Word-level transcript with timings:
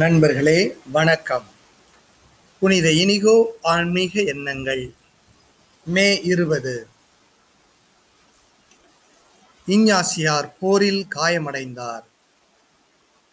நண்பர்களே 0.00 0.76
வணக்கம். 0.92 1.44
புனித 2.60 2.92
இனிகோ 2.92 3.46
ஆன்மீக 3.62 4.22
எண்ணங்கள் 4.22 4.92
மே 5.84 6.20
இருபது. 6.22 6.86
இஞ்ஞாசியார் 9.66 10.48
போரில் 10.60 11.06
காயமடைந்தார். 11.14 12.04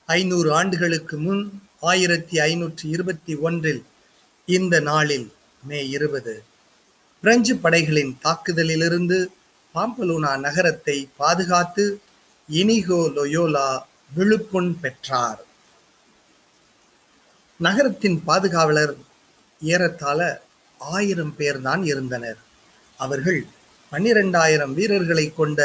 ஐநூறு 0.05 0.53
ஆண்டுகளுக்கு 0.53 1.17
முன் 1.17 1.61
ஆயிரத்தி 1.79 2.37
ஐநூற்றி 2.37 2.83
இருபத்தி 2.83 3.35
ஒன்றில் 3.35 3.83
இந்த 4.45 4.79
நாளில் 4.79 5.31
மே 5.63 5.89
இருபது. 5.89 6.43
பிரெஞ்சு 7.21 7.55
படைகளின் 7.55 8.17
தாக்குதலிலிருந்து 8.23 9.25
பாம்பலூனா 9.75 10.39
நகரத்தை 10.39 11.09
பாதுகாத்து 11.17 12.01
இனிகோ 12.49 13.11
லொயோலா 13.15 13.81
விழுப்புண் 14.15 14.79
பெற்றார். 14.79 15.45
நகரத்தின் 17.65 18.17
பாதுகாவலர் 18.27 18.93
ஏறத்தாழ 19.59 20.19
ஆயிரம் 20.79 21.33
பேர்தான் 21.37 21.83
இருந்தனர். 21.83 22.39
அவர்கள் 22.97 23.41
பன்னிரெண்டாயிரம் 23.91 24.73
வீரர்களை 24.73 25.25
கொண்ட 25.33 25.59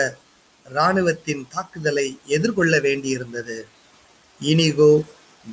இராணுவத்தின் 0.66 1.42
தாக்குதலை 1.48 2.06
எதிர்கொள்ள 2.36 2.78
வேண்டியிருந்தது. 2.78 3.58
இனிகோ 4.40 4.90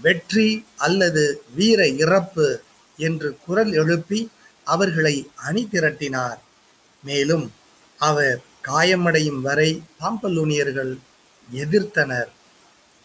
வெற்றி 0.01 0.49
அல்லது 0.77 1.23
வீர 1.55 1.87
இறப்பு 2.03 2.47
என்று 2.97 3.29
குரல் 3.45 3.73
எழுப்பி 3.73 4.19
அவர்களை 4.63 5.15
அணி 5.47 5.63
திரட்டினார் 5.71 6.39
மேலும் 7.03 7.45
அவர் 7.99 8.39
காயமடையும் 8.67 9.41
வரை 9.41 9.69
பாம்பலூனியர்கள் 9.99 10.93
எதிர்த்தனர். 11.49 12.31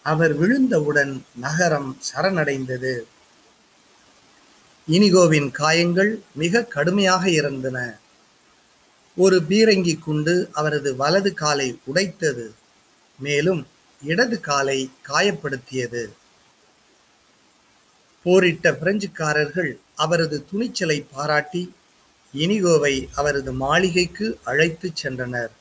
அவர் 0.05 0.33
விழுந்தவுடன் 0.41 1.13
நகரம் 1.35 1.89
சரணடைந்தது. 2.09 2.93
இனிகோவின் 4.89 5.51
காயங்கள் 5.51 6.19
மிக 6.35 6.63
கடுமையாக 6.63 7.29
இருந்தன 7.29 7.99
ஒரு 9.17 9.41
பீரங்கி 9.49 9.99
குண்டு 9.99 10.49
அவரது 10.53 10.95
வலது 10.95 11.33
காலை 11.33 11.79
உடைத்தது 11.85 12.53
மேலும் 13.19 13.67
இடது 14.03 14.39
காலை 14.39 14.89
காயப்படுத்தியது. 15.07 16.09
போரிட்ட 18.23 18.71
பிரெஞ்சுக்காரர்கள் 18.71 19.71
அவரது 19.95 20.45
துணிச்சலை 20.45 21.05
பாராட்டி 21.11 21.73
இனிகோவை 22.33 23.07
அவரது 23.15 23.53
மாளிகைக்கு 23.53 24.39
அழைத்துச் 24.43 25.07
சென்றனர். 25.07 25.51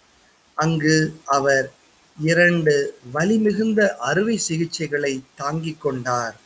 அங்கு 0.54 1.20
அவர் 1.24 1.72
இரண்டு 2.20 2.98
வலிமிகுந்த 3.14 3.96
அறுவை 3.96 4.40
சிகிச்சைகளை 4.48 5.20
தாங்கிக் 5.36 5.80
கொண்டார். 5.80 6.36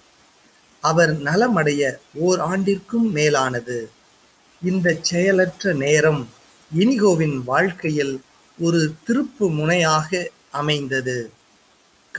அவர் 0.89 1.13
நலமடைய 1.23 1.83
ஓர் 2.15 2.41
ஆண்டிற்கும் 2.41 3.09
மேலானது. 3.11 3.79
இந்த 4.63 4.97
செயலற்ற 5.01 5.73
நேரம் 5.73 6.29
இனிகோவின் 6.71 7.37
வாழ்க்கையில் 7.45 8.15
ஒரு 8.59 8.81
திருப்பு 9.07 9.47
முனையாக 9.59 10.29
அமைந்தது. 10.51 11.19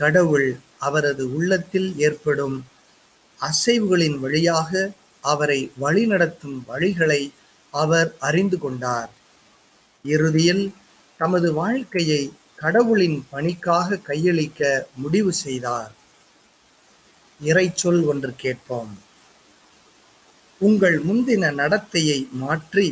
கடவுள் 0.00 0.48
அவரது 0.78 1.24
உள்ளத்தில் 1.34 1.90
ஏற்படும் 1.98 2.56
அசைவுகளின் 3.40 4.18
வழியாக 4.18 4.90
அவரை 5.20 5.60
வழிநடத்தும் 5.80 6.58
வழிகளை 6.68 7.22
அவர் 7.70 8.10
அறிந்து 8.18 8.58
கொண்டார். 8.58 9.10
இறுதியில் 10.04 10.64
தமது 11.20 11.52
வாழ்க்கையை 11.52 12.22
கடவுளின் 12.56 13.18
பணிக்காக 13.30 13.98
கையளிக்க 14.08 14.62
முடிவு 14.96 15.32
செய்தார். 15.32 15.92
இறைச்சொல் 17.44 18.02
ஒன்று 18.04 18.30
கேட்போம். 18.36 18.92
உங்கள் 20.60 20.96
முந்தின 21.04 21.50
நடத்தையை 21.60 22.18
மாற்றி 22.42 22.86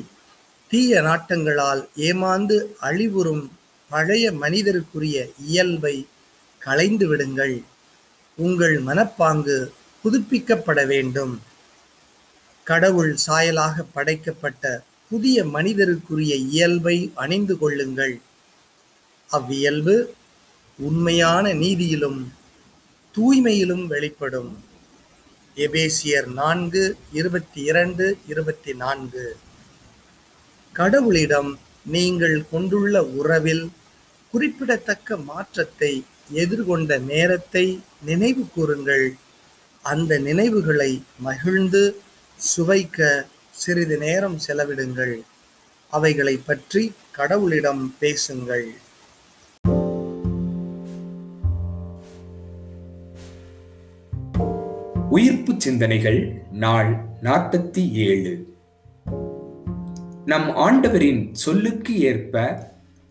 தீய 0.71 1.01
நாட்டங்களால் 1.03 1.83
ஏமாந்து 2.09 2.57
அழிவுறும் 2.81 3.45
பழைய 3.91 4.33
மனிதருக்குரிய 4.33 5.17
இயல்பை 5.47 6.07
களைந்து 6.63 7.07
விடுங்கள். 7.09 7.57
உங்கள் 8.39 8.77
மனப்பாங்கு 8.85 9.57
புதுப்பிக்கப்பட 10.05 10.81
வேண்டும். 10.87 11.35
கடவுள் 12.67 13.15
சாயலாக 13.27 13.85
படைக்கப்பட்ட 13.93 14.83
புதிய 15.11 15.45
மனிதருக்குரிய 15.45 16.35
இயல்பை 16.51 16.97
அணிந்து 17.15 17.55
கொள்ளுங்கள். 17.59 18.15
அவ்வியல்பு 19.31 19.97
உண்மையான 20.79 21.55
நீதியிலும் 21.55 22.21
தூய்மையிலும் 23.15 23.87
வெளிப்படும். 23.87 24.53
எபேசியர் 25.57 26.27
நான்கு 26.27 26.97
இருபத்தி 27.13 27.61
இரண்டு 27.71 28.05
இருபத்தி 28.27 28.73
நான்கு 28.75 29.37
கடவுளிடம் 30.75 31.51
நீங்கள் 31.95 32.37
கொண்டுள்ள 32.51 33.05
உறவில் 33.05 33.65
குறிப்பிடத்தக்க 34.31 35.17
மாற்றத்தை 35.17 36.05
எதிர்கொண்ட 36.43 36.99
நேரத்தை 36.99 37.83
நினைவு 38.05 38.45
கூறுங்கள். 38.55 39.07
அந்த 39.83 40.19
நினைவுகளை 40.19 41.03
மகிழ்ந்து 41.19 42.03
சுவைக்க 42.39 43.27
சிறிது 43.51 43.99
நேரம் 43.99 44.39
செலவிடுங்கள். 44.47 45.17
அவைகளை 45.91 46.37
பற்றி 46.37 46.93
கடவுளிடம் 47.19 47.85
பேசுங்கள். 47.99 48.69
உயிர்ப்பு 55.15 55.53
சிந்தனைகள் 55.59 56.43
நாள் 56.53 56.91
நாற்பத்தி 57.23 57.83
ஏழு. 57.93 58.33
நம் 60.25 60.49
ஆண்டவரின் 60.57 61.35
சொல்லுக்கு 61.35 61.99
ஏற்ப 62.01 62.35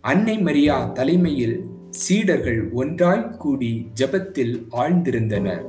அன்னை 0.02 0.38
மரியா 0.38 0.86
தலைமையில் 0.86 1.70
சீடர்கள் 1.90 2.72
ஒன்றாய் 2.72 3.38
கூடி 3.38 3.88
ஜபத்தில் 4.00 4.54
ஆழ்ந்திருந்தனர் 4.72 5.66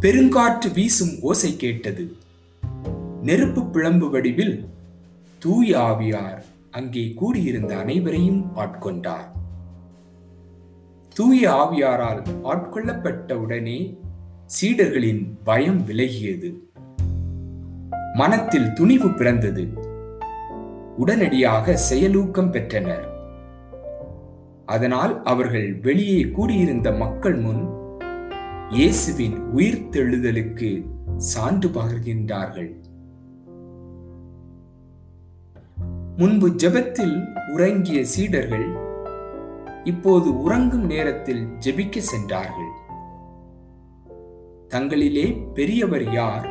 பெருங்காற்று 0.00 0.72
வீசும் 0.72 1.14
ஓசை 1.20 1.56
கேட்டது. 1.56 2.16
நெருப்பு 3.22 3.64
பிளம்பு 3.64 4.10
வடிவில் 4.10 4.64
தூய 5.38 5.78
ஆவியார் 5.78 6.42
அங்கே 6.70 7.12
கூடியிருந்த 7.14 7.76
அனைவரையும் 7.76 8.42
ஆட்கொண்டார். 8.56 9.28
தூய 11.14 11.50
ஆவியாரால் 11.50 12.22
ஆட்கொள்ளப்பட்ட 12.44 13.32
உடனே 13.32 13.96
சீடர்களின் 14.50 15.36
பயம் 15.44 15.86
விலகியது. 15.86 16.54
மனத்தில் 18.14 18.72
துணிவு 18.72 19.08
பிறந்தது. 19.10 19.68
உடனடியாக 20.96 21.78
செயலூக்கம் 21.90 22.50
பெற்றனர். 22.50 23.08
அதனால் 24.66 25.22
அவர்கள் 25.22 25.74
வெளியே 25.74 26.28
கூடியிருந்த 26.28 26.92
மக்கள் 26.92 27.34
முன் 27.34 27.68
இயேசுவின் 28.70 29.38
உயிர்த்தெழுதலுக்கு 29.56 30.86
சான்று 31.16 31.68
பகர்கின்றார்கள். 31.68 32.72
முன்பு 36.16 36.48
ஜெபத்தில் 36.48 37.24
உறங்கிய 37.52 38.04
சீடர்கள் 38.04 38.68
இப்போது 39.84 40.40
உறங்கும் 40.40 40.86
நேரத்தில் 40.86 41.46
ஜெபிக்க 41.60 41.98
சென்றார்கள். 41.98 42.78
தங்களிலே 44.74 45.52
பெரியவர் 45.54 46.12
யார்? 46.12 46.48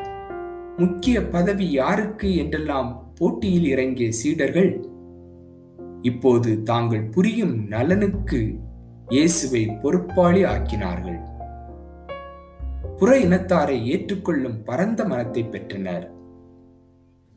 முக்கிய 0.78 1.24
பதவி 1.24 1.72
யாருக்கு 1.72 2.36
என்றெல்லாம் 2.36 3.16
போட்டியில் 3.16 3.66
இறங்கிய 3.66 4.12
சீடர்கள்? 4.12 4.82
இப்போது 6.02 6.64
தாங்கள் 6.64 7.04
புரியும் 7.04 7.68
நலனுக்கு 7.68 8.60
இயேசுவை 9.10 9.66
பொறுப்பாளி 9.66 10.44
ஆக்கினார்கள். 10.44 11.20
புற 12.98 13.20
இனத்தாரை 13.20 13.86
ஏற்றுக்கொள்ளும் 13.86 14.64
பரந்த 14.64 15.06
மனத்தை 15.06 15.44
பெற்றனர். 15.44 16.12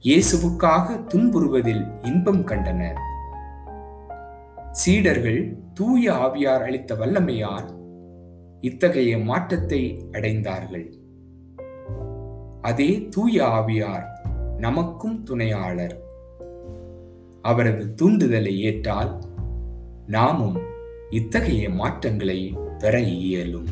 இயேசுவுக்காக 0.05 1.07
துன்புறுவதில் 1.07 1.85
இன்பம் 2.03 2.45
கண்டனர். 2.45 2.99
சீடர்கள் 4.73 5.57
தூய 5.75 6.13
ஆவியார் 6.13 6.63
அளித்த 6.63 6.95
வல்லமையால் 6.95 7.82
இத்தகைய 8.63 9.19
மாற்றத்தை 9.19 10.05
அடைந்தார்கள். 10.13 10.93
அதே 12.61 13.09
தூய 13.09 13.45
ஆவியார் 13.45 14.05
நமக்கும் 14.59 15.23
துணையாளர். 15.23 16.03
அவரது 17.43 17.95
தூண்டுதலை 17.95 18.59
ஏற்றால் 18.59 19.21
நாமும் 20.07 20.59
இத்தகைய 21.11 21.71
மாற்றங்களை 21.71 22.57
பெற 22.79 23.01
இயலும். 23.01 23.67